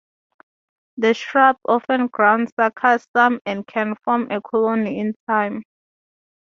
[0.97, 5.61] The shrub often ground suckers some and can form a colony in time.